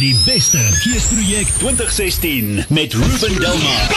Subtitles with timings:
[0.00, 3.88] Die beste Geesprojek 2016 met Ruben Delmar.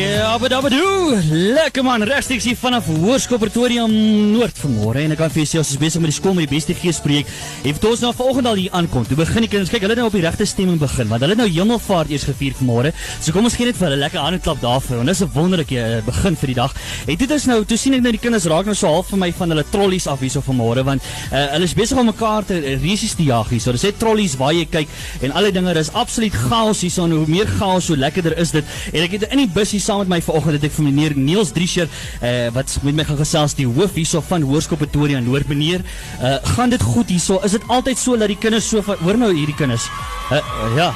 [0.00, 5.18] Ja, maar dan bedoel, lekker man, rechtstreeks hier vanaf Hoërskool Pretoria Noord vanmôre en ek
[5.20, 7.28] kan vir julle sê ons is besig met die skool met die beste geespreek.
[7.66, 9.04] Het ons nou vanoggend al hier aankom.
[9.04, 11.36] Toe begin die kinders kyk, hulle het nou op die regte stemming begin, want hulle
[11.36, 12.94] het nou Hemelvaart eers gevier vanmôre.
[13.18, 15.02] So kom ons gee net vir hulle lekker handeklap daarvoor.
[15.02, 16.72] En dis 'n wonderlike uh, begin vir die dag.
[17.06, 19.20] En dit is nou, toe sien ek nou die kinders raak nou so half vir
[19.20, 22.56] my van hulle trollies af hierso vanmôre want uh, hulle is besig om mekaar te
[22.56, 23.72] uh, resies te jag hierso.
[23.72, 24.88] Dis net trollies waar jy kyk
[25.20, 28.64] en alle dinge, dis absoluut chaos hierso en hoe meer chaos hoe lekkerder is dit.
[28.94, 31.14] En ek het in die bus hier saam met my vanoggend het ek vir meneer
[31.18, 35.50] Niels Driescher uh, wat met my gaan gesels die hoof hierso van Hoërskool Pretoria Noord
[35.50, 35.82] meneer.
[36.20, 37.40] Uh, gaan dit goed hierso?
[37.46, 39.88] Is dit altyd so dat die kinders so hoor nou hierdie kinders.
[40.30, 40.90] Uh, uh, ja.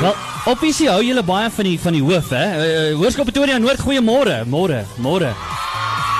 [0.00, 0.14] Wel,
[0.54, 2.46] op hierdie hou julle baie van die van die hoof hè.
[2.54, 4.40] Uh, Hoërskool Pretoria Noord goeiemôre.
[4.48, 5.34] Môre, môre.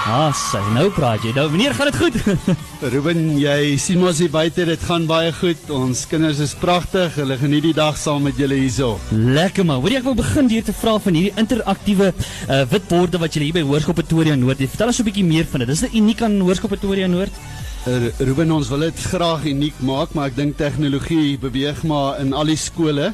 [0.02, 1.30] Ah, sy, nou praat jy.
[1.36, 2.16] Nou meneer, gaan dit goed?
[2.92, 5.62] Ruben, jy sien mos hier buite, dit gaan baie goed.
[5.70, 7.14] Ons kinders is pragtig.
[7.20, 8.96] Hulle geniet die dag saam met julle hierso.
[9.14, 9.78] Lekker man.
[9.84, 13.60] Hoorie ek wil begin deur te vra van hierdie interaktiewe uh, witborde wat julle hier
[13.60, 14.74] by Hoërskool Pretoria Noord het.
[14.74, 15.70] Vertel ons 'n bietjie meer van dit.
[15.70, 17.38] Dis dit uniek aan Hoërskool Pretoria Noord?
[17.86, 22.34] Uh, Ruben, ons wil dit graag uniek maak, maar ek dink tegnologie beweeg maar in
[22.34, 23.12] al die skole.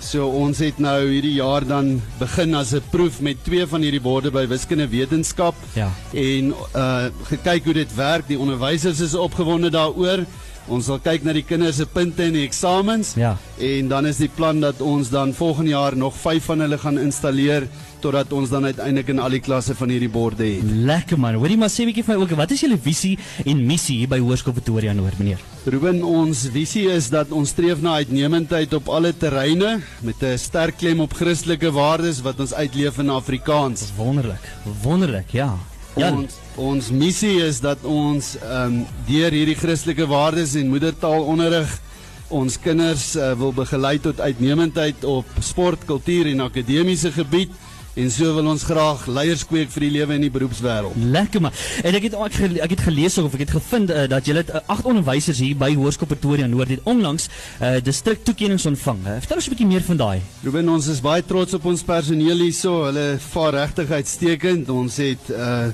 [0.00, 4.00] So ons het nou hierdie jaar dan begin as 'n proef met twee van hierdie
[4.00, 5.90] borde by wiskunde wetenskap Ja.
[6.14, 8.28] en uh gekyk hoe dit werk.
[8.28, 10.24] Die onderwysers is opgewonde daaroor.
[10.68, 13.14] Ons sal kyk na die kinders se punte in die eksamens.
[13.14, 13.36] Ja.
[13.58, 16.98] En dan is die plan dat ons dan volgende jaar nog 5 van hulle gaan
[16.98, 17.68] installeer
[18.00, 20.64] totdat ons dan uiteindelik in al die klasse van hierdie borde het.
[20.64, 21.38] Lekker man.
[21.40, 24.18] Hoorie maar sê bietjie vir my ook, wat is julle visie en missie hier by
[24.22, 25.42] Hoërskool Pretoria Noord, meneer?
[25.66, 30.76] Ruben, ons visie is dat ons streef na uitnemendheid op alle terreine met 'n sterk
[30.78, 33.90] klem op Christelike waardes wat ons uitleef in Afrikaans.
[33.96, 34.44] Wonderlik.
[34.82, 35.56] Wonderlik, ja.
[35.96, 36.12] Ja.
[36.12, 41.80] Ons ons missie is dat ons ehm um, deur hierdie Christelike waardes en moedertaalonderrig
[42.28, 47.52] ons kinders uh, wil begelei tot uitnemendheid op sport, kultuur en akademiese gebied
[47.96, 50.96] en so wil ons graag leiers kweek vir die lewe in die beroepswêreld.
[51.16, 51.52] Lekker man.
[51.82, 54.44] En ek het ek, gele- ek het gelees of ek het gevind uh, dat julle
[54.44, 57.28] uh, agt onderwysers hier by Hoërskool Pretoria Noord het onlangs
[57.60, 59.00] uh, distrik toekennings ontvang.
[59.06, 60.20] Uh, vertel ons 'n bietjie meer van daai.
[60.44, 62.84] Ruben, ons is baie trots op ons personeel hierso.
[62.84, 64.68] Hulle vaar regtig uitstekend.
[64.68, 65.68] Ons het uh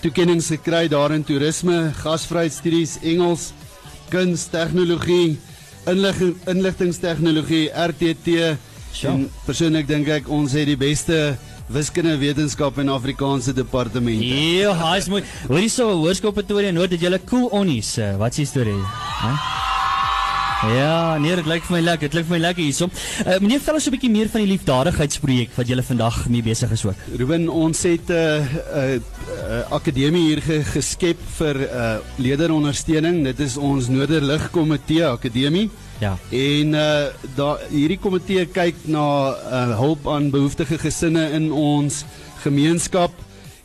[0.00, 3.52] toekennings gekry daar in toerisme, gasvryheidsstudies, Engels,
[4.08, 5.36] kuns, tegnologie,
[5.86, 8.56] inligting inligtingstegnologie, RTT.
[9.02, 14.22] En persoonlik dink ek ons het die beste wiskunde wetenskap en Afrikaanse departement.
[14.22, 15.22] Ja, hy is mooi.
[15.48, 17.96] Hoorie so Hoërskool Pretoria Noord het julle cool onnies.
[17.98, 18.82] Uh, wat is die storie?
[19.22, 19.65] Hæ?
[20.64, 22.08] Ja, nee, dit lyk vir my lekker.
[22.08, 22.88] Dit lyk vir my lekker hierso.
[22.88, 26.70] Uh, meneer, vertel ons 'n bietjie meer van die liefdadigheidsprojek wat julle vandag mee besig
[26.72, 26.96] is ook.
[27.12, 33.24] Ruben, ons het 'n uh, uh, uh, akademie hier ge geskep vir uh, lederondersteuning.
[33.24, 35.70] Dit is ons Noorderlig Komitee Akademie.
[36.00, 36.16] Ja.
[36.30, 37.06] En uh
[37.36, 42.04] daar hierdie komitee kyk na uh, hulp aan behoeftige gesinne in ons
[42.44, 43.12] gemeenskap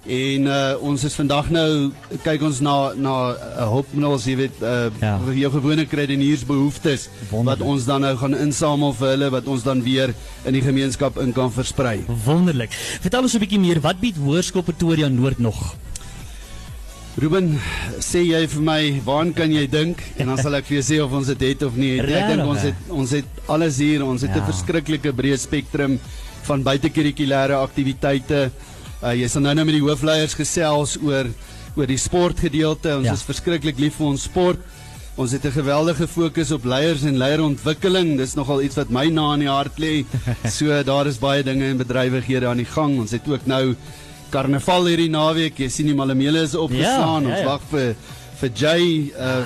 [0.05, 1.91] en uh ons is vandag nou
[2.23, 5.19] kyk ons na na uh, hulpmiddels, jy weet, uh Ja.
[5.33, 7.59] jou gewone krediniersbehoeftes Wonderlik.
[7.59, 10.13] wat ons dan nou gaan insamel vir hulle wat ons dan weer
[10.45, 12.01] in die gemeenskap in kan versprei.
[12.25, 12.71] Wonderlik.
[13.01, 13.79] Vertel ons 'n bietjie meer.
[13.81, 15.75] Wat bied Hoërskool Pretoria Noord nog?
[17.19, 17.59] Ruben,
[17.99, 19.99] sê jy vir my, waaraan kan jy dink?
[20.17, 21.99] En dan sal ek vir jou sê of ons dit het of nie.
[21.99, 24.03] Ek dink ons het ons het alles hier.
[24.05, 24.45] Ons het 'n Ja.
[24.45, 25.99] verskriklike breë spektrum
[26.43, 28.51] van buitekurrikulêre aktiwiteite.
[29.03, 31.25] Uh, jy sal nou nou met die hoofleiers gesels oor
[31.75, 32.97] oor die sportgedeelte.
[32.97, 33.13] Ons Ja.
[33.13, 34.59] is verskriklik lief vir ons sport.
[35.17, 38.17] Ons het 'n geweldige fokus op leiers en leierontwikkeling.
[38.17, 40.05] Dis nogal iets wat my na in die hart lê.
[40.49, 42.99] So daar is baie dinge en bedrywighede aan die gang.
[42.99, 43.75] Ons het ook nou
[44.29, 45.57] karnaval hierdie naweek.
[45.57, 47.23] Jy sien die malamele is opgeslaan.
[47.23, 47.45] Ja, ja, Ons ja.
[47.45, 47.95] wag vir
[48.39, 49.45] vir Jay uh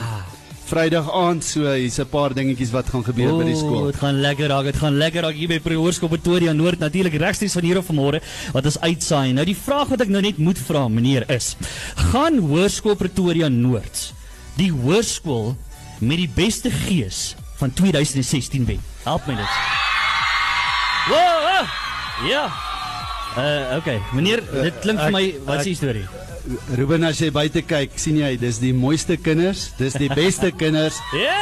[0.66, 3.86] Vrydag aand so hier's 'n paar dingetjies wat gaan gebeur by die skool.
[3.92, 4.66] Dit gaan lekker raak.
[4.66, 8.20] Dit gaan lekker raak hier by Hoërskool Pretoria Noord natuurlik regstreeks van hier af vanmôre
[8.52, 9.34] wat ons uitsaai.
[9.34, 11.56] Nou die vraag wat ek nou net moet vra meneer is:
[11.96, 14.14] gaan Hoërskool Pretoria Noord
[14.58, 15.56] die hoërskool
[16.00, 18.82] met die beste gees van 2016 wen?
[19.04, 19.54] Help my dit.
[21.10, 21.46] Wow!
[21.46, 21.66] wow.
[22.26, 22.50] Ja.
[23.38, 26.25] Uh okay, meneer, dit klink vir my wat is die storie?
[26.78, 31.00] Ruben as jy buite kyk, sien jy, dis die mooiste kinders, dis die beste kinders.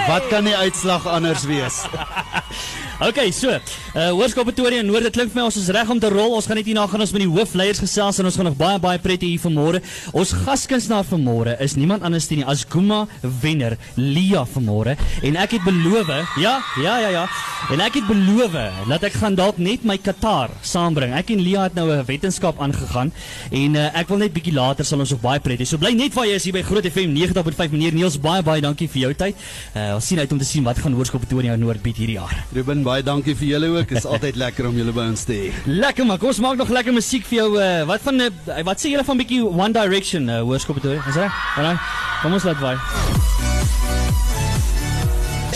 [0.08, 1.82] Wat kan die uitslag anders wees?
[3.02, 6.12] Okay, so, uh Hoërskool Pretoria Noord, dit klink vir my ons is reg om te
[6.14, 6.36] rol.
[6.38, 8.78] Ons gaan net hierna gaan ons met die hoofleiers gesels en ons gaan nog baie
[8.84, 9.82] baie pret hê vanmôre.
[10.14, 13.08] Ons gaskunstenaar vanmôre is niemand anders nie as Guma
[13.42, 14.94] wenner Lia vanmôre
[15.26, 17.26] en ek het beloof, ja, ja, ja, ja.
[17.72, 18.58] En ek het beloof
[18.90, 21.14] dat ek gaan dalk net my Qatar saambring.
[21.16, 23.12] Ek en Lia het nou 'n wetenskap aangegaan
[23.52, 25.66] en uh, ek wil net bietjie later sal ons ook baie pret hê.
[25.66, 28.62] So bly net waar jy is hier by Groot FM 90.5 meneer Niels baie baie
[28.62, 29.36] dankie vir jou tyd.
[29.74, 32.46] Uh ons sien uit om te sien wat gaan Hoërskool Pretoria Noord bied hierdie jaar.
[32.54, 33.90] Ruben, baie dankie vir julle ook.
[33.98, 35.48] Is altyd lekker om julle by ons te hê.
[35.70, 37.50] Lekker maar kom ons maak nog lekker musiek vir jou.
[37.58, 38.32] Uh, wat van uh,
[38.68, 41.02] wat sê julle van bietjie One Direction uh, Hoërskool Pretoria?
[41.10, 41.34] Is reg?
[41.58, 41.78] Alraai.
[42.22, 42.78] Kom ons laat vaai.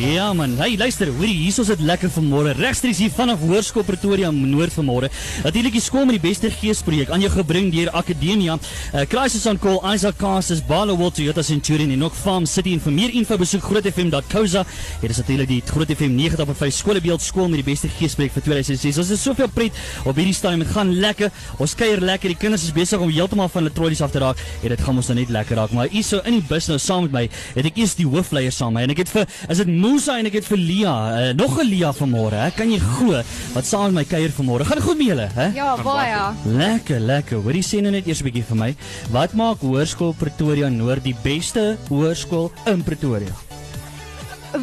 [0.00, 2.54] Ja man, hey luister, hoorie, hier is ons dit lekker vanmôre.
[2.56, 5.10] Regstreeks hier vanaf Hoërskool Pretoria Noord vanmôre.
[5.44, 8.54] Natuurlik die skool met die beste geesprojek aan jou gebring deur Akademia.
[8.94, 12.80] Uh, Crisis on Call, Isaac Casters, Balo World Toyota Centurion en ook Farm City en
[12.80, 14.62] vir meer info besoek grootfm.co.za.
[15.02, 19.02] Hier is natuurlik die Groot FM 90.5 skoolbeeld skool met die beste geesprojek vir 2016.
[19.04, 19.76] Ons het soveel pret
[20.06, 20.64] op hierdie stadium.
[20.64, 21.28] Dit gaan lekker.
[21.60, 22.32] Ons kuier lekker.
[22.32, 24.40] Die kinders is besig om heeltemal van hulle trollies af te raak.
[24.64, 25.76] En dit gaan ons nou net lekker raak.
[25.76, 27.26] Maar hier so in die bus nou saam met my,
[27.60, 30.14] het ek eers die hoofleier saam met my en ek het vir is dit Musa
[30.20, 32.50] en ek het vir Lia, uh, nog 'n Lia vanmôre, hè?
[32.54, 33.22] Kan jy glo
[33.54, 34.64] wat saam met my kuier vanmôre?
[34.64, 35.46] Gaan dit goed met julle, hè?
[35.54, 36.20] Ja, baie.
[36.44, 37.42] Lekker, lekker.
[37.42, 38.76] Hoorie sê nou net eers 'n bietjie vir my.
[39.10, 43.34] Wat maak Hoërskool Pretoria Noord die beste hoërskool in Pretoria?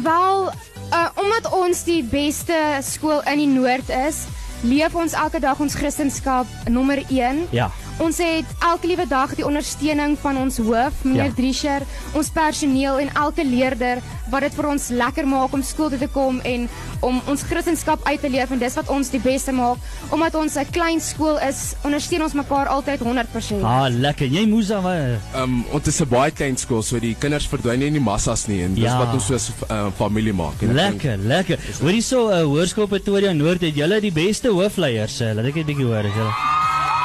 [0.02, 0.52] Wel,
[0.92, 4.24] uh, omdat ons die beste skool in die Noord is,
[4.62, 7.46] leef ons elke dag ons Christendom nommer 1.
[7.50, 7.70] Ja.
[7.98, 11.34] Ons het elke liewe dag die ondersteuning van ons hoof, meneer Ja.
[11.34, 11.82] Drischer,
[12.14, 13.98] ons personeel en elke leerder
[14.30, 16.68] wat dit vir ons lekker maak om skool toe te kom en
[17.00, 19.78] om ons Christendom uit te leef en dis wat ons die beste maak.
[20.10, 23.62] Omdat ons 'n klein skool is, ondersteun ons mekaar altyd 100%.
[23.64, 24.26] Ah, lekker.
[24.26, 25.18] Jy Musa, wat?
[25.34, 28.46] Um, ons is 'n baie klein skool, so die kinders verdwyn nie in die massas
[28.46, 28.98] nie en dis Ja.
[28.98, 30.62] wat ons so 'n uh, familie maak.
[30.62, 31.58] En ek dink- Lekker, lekker.
[31.80, 35.20] Hoorie so, uh, Hoërskool Pretoria Noord het julle die beste hoofleiers.
[35.20, 36.32] Uh, laat ek net 'n bietjie hoor, is julle.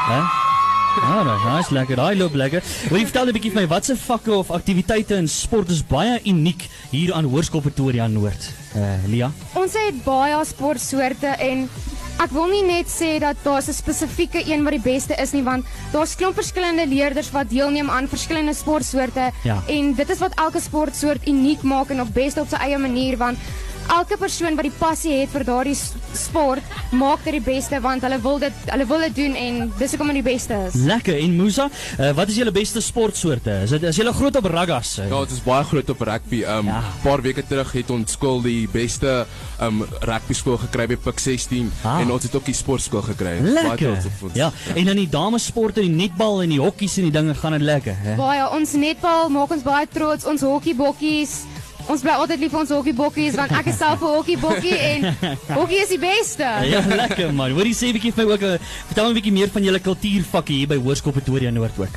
[0.08, 0.43] Hè?
[1.02, 1.96] Ah, nou, nice, lekker.
[1.98, 2.62] Daai loop lekker.
[2.90, 6.20] Wil jy vertel 'n bietjie vir my watse vakke of aktiwiteite in sport is baie
[6.26, 8.50] uniek hier aan Hoërskool Pretoria Noord?
[8.76, 9.32] Uh, Lia.
[9.54, 11.70] Ons het baie sportsoorte en
[12.22, 15.44] ek wil nie net sê dat daar 'n spesifieke een wat die beste is nie
[15.44, 19.64] want daar's klomp verskillende leerders wat deelneem aan verskillende sportsoorte Ja.
[19.68, 23.18] en dit is wat elke sportsoort uniek maak en op beste op sy eie manier
[23.18, 23.38] want
[23.90, 25.76] elke persoon wat die passie het vir daardie
[26.14, 29.92] sport maak dit die beste want hulle wil dit hulle wil dit doen en dis
[29.94, 30.76] hoekom dit die beste is.
[30.88, 31.18] Lekker.
[31.20, 31.70] En Musa,
[32.00, 33.52] uh, wat is julle beste sportsoorte?
[33.64, 34.96] Is dit is julle groot op ruggas?
[35.10, 36.44] Ja, dit is baie groot op rugby.
[36.44, 36.82] Um Ja.
[37.04, 39.26] paar weke terug het ons skool die beste
[39.62, 42.00] um rugby skool gekry by Pik 16 Ah.
[42.02, 43.40] en ons het ook die sportskool gekry.
[43.42, 43.90] Lekker.
[44.22, 44.34] ons.
[44.34, 47.62] Ja, en dan die damesporte, die netbal en die hokkies en die dinge gaan dit
[47.62, 48.16] lekker, hè?
[48.16, 51.44] Baie ons netbal maak ons baie trots, ons hokkiebokkies.
[51.92, 55.16] Ons bly altyd lief vir ons hokkiebokkies want ek is self 'n hokkiebokkie en
[55.60, 56.48] hokkie is die beste.
[56.70, 57.52] Ja, lekker man.
[57.52, 58.58] Hoorie sê 'n bietjie vir my ook, uh,
[58.88, 61.96] vertel my 'n bietjie meer van julle kultuurvakke hier by Hoërskool Pretoria Noord ook.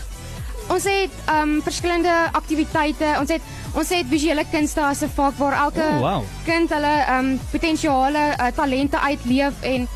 [0.69, 3.15] Ons het um verskillende aktiwiteite.
[3.21, 3.43] Ons het
[3.75, 6.25] ons het visuele kunste as 'n vak waar elke Oh, wow.
[6.45, 9.87] kind hulle um potensiale uh, talente uitleef en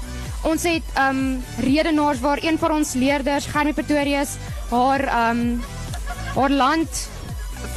[0.44, 4.36] ons het um redenaars waar een van ons leerders, Germie Pretorius,
[4.70, 5.60] haar um
[6.36, 7.08] haar land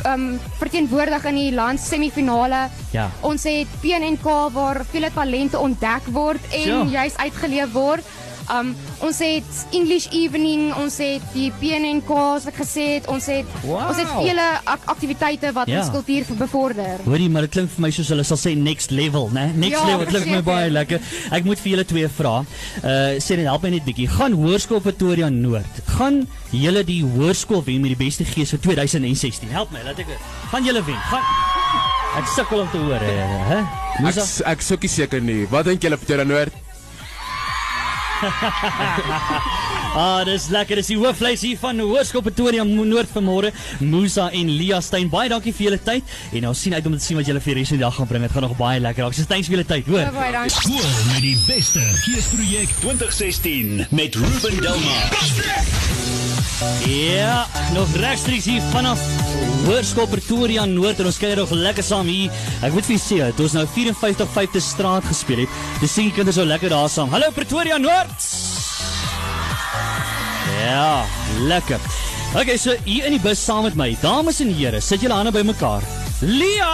[0.07, 2.67] um verteenwoordig in die land semifinale.
[2.91, 3.09] Ja.
[3.21, 6.83] Ons het PNK waar vele talente ontdek word en Ja.
[6.83, 8.03] juis uitgeleef word.
[8.51, 13.45] Um ons het English evening, ons het die PNK's wat ek gesê het, ons het
[13.63, 13.89] Wow.
[13.89, 15.79] ons het vele ak aktiwiteite wat Ja.
[15.79, 16.99] ons kultuur bevorder.
[17.05, 19.51] Hoorie, maar dit klink vir my soos hulle sal sê next level, né?
[19.55, 20.99] Next Ja, level klink my baie lekker.
[21.31, 22.43] Ek moet vir julle twee vra.
[22.83, 24.07] Uh sê net help my net bietjie.
[24.09, 25.81] Gaan Hoërskool Pretoria Noord.
[25.97, 29.49] Gaan julle die hoërskool wen met die beste gees vir 2016?
[29.49, 30.07] Help my, laat ek.
[30.51, 30.95] Gaan julle wen?
[31.09, 31.21] Gaan
[32.13, 33.63] Ek sukkel om te hoor, hè?
[34.05, 35.47] Ek ek sukkie seker nie.
[35.49, 36.53] Wat dink julle Pretoria Noord?
[39.93, 40.79] Ah, dis lekker.
[40.81, 43.51] Dis die hoofvleis hier van Hoërskool Pretoria Noord vanmôre.
[43.85, 45.11] Musa en Lia Stein.
[45.13, 47.53] Baie dankie vir julle tyd en ons sien uit om te sien wat julle vir
[47.53, 48.25] die res van die dag gaan bring.
[48.25, 49.13] Dit gaan nog baie lekker raak.
[49.13, 50.09] So thanks vir julle tyd, hoor.
[50.17, 50.57] Baie dankie.
[50.57, 55.92] Skool met die beste geesprojek 2016 met Ruben Delmar.
[56.87, 58.99] Ja, nog regstreeks hier vanaf
[59.65, 62.31] Hoërskool Pretoria Noord en ons kuier nog lekker saam hier.
[62.63, 65.59] Ek moet vir julle sê, het ons nou 54 5de straat gespeel het.
[65.81, 67.11] Dis sien die kinders so lekker daar saam.
[67.13, 68.27] Hallo Pretoria Noord.
[70.63, 71.03] Ja,
[71.47, 71.79] lekker.
[72.33, 73.91] Okay, so hier in die bus saam met my.
[74.01, 75.85] Dames en here, sit julle hande bymekaar.
[76.21, 76.73] Lia!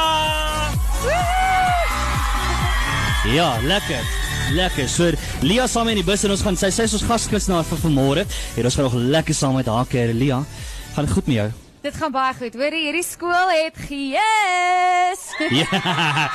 [3.30, 4.19] Ja, lekker.
[4.56, 4.90] Lekker.
[4.90, 5.12] So
[5.46, 8.28] Lia saam in die bus en ons gaan sy sy is ons gaskunstenaar vir vanmôre.
[8.58, 10.14] En ons gaan nog lekker saam met haar kuier.
[10.14, 10.44] Lia,
[10.96, 11.50] gaan dit goed met jou?
[11.86, 12.56] Dit gaan baie goed.
[12.60, 15.28] Hoor jy, hierdie skool het gees.
[15.60, 16.30] Ja.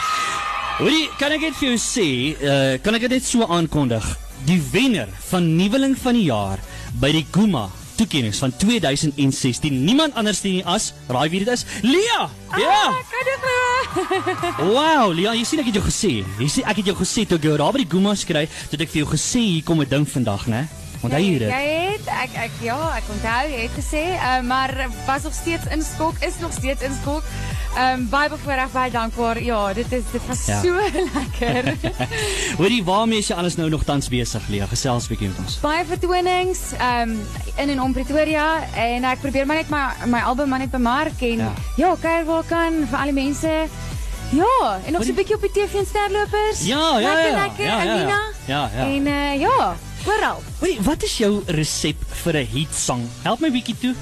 [0.75, 4.06] Hoorie, kan ek net vir jou sê, uh, kan ek dit net so aankondig?
[4.44, 6.61] die wenner van nuweling van die jaar
[7.00, 9.84] by die Guma toekennings van 2016.
[9.84, 11.64] Niemand anders nie as, raai wie dit is?
[11.82, 12.28] Lia.
[12.58, 12.82] Ja.
[13.10, 14.70] Kan dit nou?
[14.74, 16.12] Wow, Lia, jy sien ek het jou gesê.
[16.40, 18.78] Jy sien ek het jou gesê toe ek jou daar by die Guma skry, toe
[18.78, 20.66] het ek vir jou gesê hier kom 'n ding vandag, né?
[21.04, 21.49] Onthou jy dit?
[21.49, 24.73] Jy het ek ek ja, ek onthou jy het gesê, uh, maar
[25.06, 27.23] was nog steeds in skok, is nog steeds in skok.
[27.75, 29.40] Ehm um, baie bevoorreg, baie dankbaar.
[29.42, 30.61] Ja, dit is dit was Ja.
[30.62, 30.75] so
[31.18, 31.75] lekker.
[32.61, 34.66] Hoorie, waarmee is jy alles nou nog tans besig, Lia?
[34.70, 35.56] Gesels bietjie met ons.
[35.61, 40.20] baie vertonings ehm um, in en om Pretoria en ek probeer maar net my my
[40.23, 41.52] album maar net bemark en Ja.
[41.76, 43.66] ja, ja kuier waar kan vir al die mense.
[44.34, 46.62] Ja, en nog so 'n bietjie op die TV en sterlopers.
[46.66, 47.42] Ja, ja, lekker, ja.
[47.42, 47.92] Lekker, Ja, ja, ja.
[47.92, 48.20] Alina.
[48.46, 48.87] Ja, ja.
[48.87, 50.42] En uh, ja, oral.
[50.61, 53.08] Hoorie, wat is jou resep vir 'n hit song?
[53.23, 53.94] Help my bietjie toe.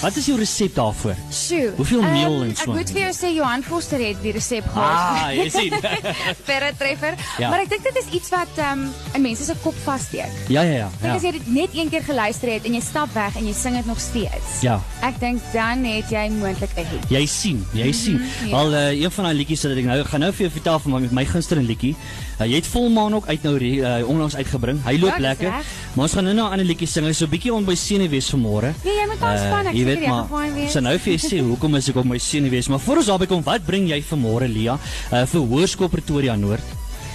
[0.00, 1.14] Wat is jou resep daarvoor?
[1.32, 1.72] Sjoe.
[1.76, 4.64] Hoeveel meel Ehm, en so Ek moet vir jou sê Johan Foster het die resep
[4.68, 5.22] gehad.
[5.24, 5.72] Ah, jy sien.
[6.48, 7.14] Verre treffer.
[7.38, 7.48] Ja.
[7.50, 10.32] Maar ek dink dit is iets wat um, in mense se kop vassteek.
[10.48, 10.90] ja, ja, ja.
[11.14, 11.28] As ja.
[11.28, 13.86] jy dit net een keer geluister het en jy stap weg en jy sing dit
[13.86, 14.60] nog steeds.
[14.62, 14.80] Ja.
[15.02, 17.08] Ek dink dan het jy moontlik 'n hit.
[17.10, 18.20] Jy sien, jy sien.
[18.46, 18.56] ja.
[18.56, 20.90] Al uh, een van daai liedjies wat ek nou gaan nou vir jou vertel van
[20.92, 21.94] my, my gunsteling liedjie.
[22.40, 24.82] Uh, jy het volmaan ook uit nou uh, onlangs uitgebring.
[24.84, 25.48] Hy loop Ja, lekker.
[25.50, 25.64] reg.
[25.94, 27.06] Maar ons gaan nou nou 'n ander liedjie sing.
[27.06, 28.74] Hy's so 'n bietjie on by senuwees vanmôre.
[28.84, 30.26] Nee, jy moet ontspan, ek jy weet jy maar.
[30.54, 30.72] wees.
[30.72, 32.68] So nou vir jy sê hoekom is ek op my senuwees?
[32.72, 36.64] Maar voor ons daarby kom, wat bring jy vanmôre Lia uh, vir Hoërskool Pretoria Noord?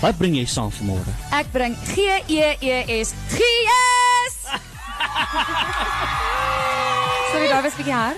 [0.01, 1.11] Wat bring jy saam vanmôre?
[1.35, 1.95] Ek bring G
[2.31, 3.13] E E S.
[3.33, 4.35] Gees.
[7.33, 8.17] Sorry, daar was 'n bietjie hard.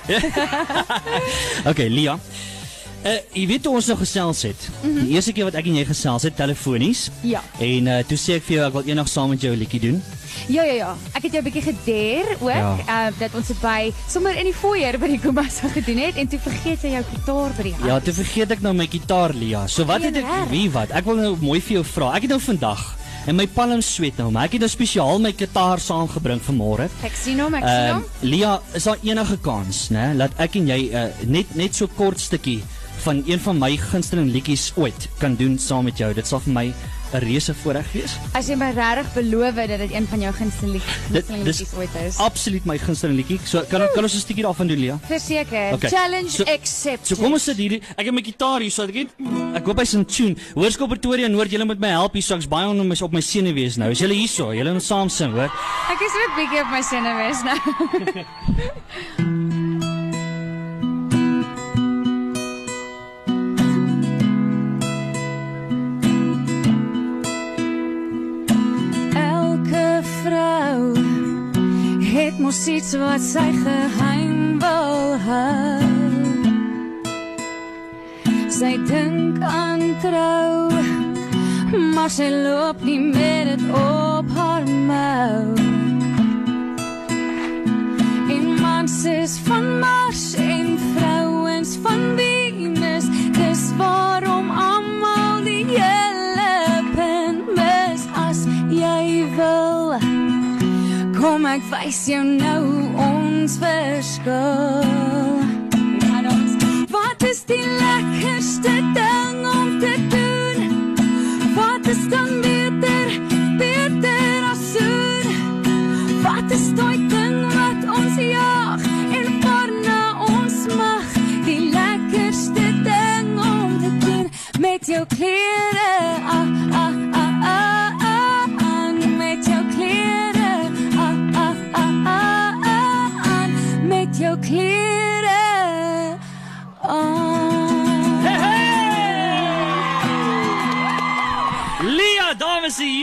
[1.72, 2.20] Okay, Lia.
[3.02, 4.70] Uh, jy weet ons nou gesels het.
[4.84, 5.06] Mm -hmm.
[5.06, 7.10] Die eerste keer wat ek en jy gesels het telefonies.
[7.22, 7.42] Ja.
[7.58, 9.80] En uh, toe sê ek vir jou ek wil eendag saam met jou 'n liedjie
[9.80, 10.04] doen.
[10.48, 10.96] Ja ja ja.
[11.14, 12.76] Ek het jou 'n bietjie gedeer ook Ja.
[12.86, 13.08] ja.
[13.08, 16.28] uh, dat ons dit by sommer in die foyer by die Kumasa gedoen het en
[16.28, 17.88] toe vergeet jy jou gitaar by die huis.
[17.88, 19.68] Ja, toe vergeet ek nou my gitaar, Lia.
[19.68, 20.92] So wat het ek wie wat?
[20.92, 22.16] Ek wil nou mooi vir jou vra.
[22.16, 22.96] Ek het nou vandag
[23.28, 26.90] en my palm sweet nou, maar ek het nou spesiaal my gitaar saamgebring vanmôre.
[27.06, 28.06] Ek sien hom, ek sien Ehm hom.
[28.22, 32.20] Lia, is daar enige kans, né, dat ek en jy uh, net net so kort
[32.20, 32.62] stukkie
[33.04, 36.14] van een van my gunsteling liedjies ooit kan doen saam met jou?
[36.14, 36.74] Dit sal vir my
[37.14, 38.12] 'n reuse voorreg wees.
[38.34, 42.18] As jy my regtig beloof dat dit een van jou gunsteling liedjies ooit is.
[42.18, 43.40] absoluut my gunsteling liedjie.
[43.46, 45.00] So kan kan ons 'n stukkie daarvan doen, Lia?
[45.08, 45.74] Verseker.
[45.74, 45.90] Okay.
[45.90, 47.08] Challenge So- accepted.
[47.08, 47.80] So kom ons sit hier.
[47.98, 49.10] Ek het my gitaar hier, so ek het
[49.56, 50.36] ek hoop hy's in tune.
[50.56, 53.22] Hoërskool Pretoria Noord, julle moet my help hier, so ek's baie on my op my
[53.22, 53.90] senuwees nou.
[53.92, 54.54] Is julle hierso?
[54.54, 55.52] Julle moet saam sing, hoor.
[55.90, 57.60] Ek is ook bietjie op my senuwees nou.
[72.52, 75.92] mos iets wat sy geheim wil hou.
[78.52, 80.68] Sy dink aan trou,
[81.96, 85.56] maar sy loop nie met dit op haar mou.
[88.36, 90.01] En mans is van Mars
[101.52, 102.64] ek wys jou nou
[102.96, 104.86] ons verskil.
[106.00, 106.56] Ja, ons.
[106.94, 108.78] Wat is die lekkerste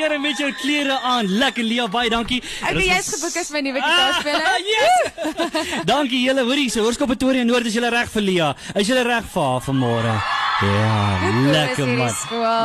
[0.09, 1.29] here met jou klere aan.
[1.41, 2.41] Lekker Lia, baie dankie.
[2.65, 4.45] Ek was jy's geboek as my nuwe gitaarspeler.
[4.45, 5.85] Ah, yes!
[5.89, 6.45] dankie julle.
[6.49, 8.51] Hoorie, so Hoërskool Pretoria Noord is julle reg vir Lia.
[8.75, 10.15] Is julle reg vir haar vanmôre?
[10.59, 10.95] Ja,
[11.29, 12.15] is lekker man.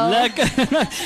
[0.09, 0.49] Lekker.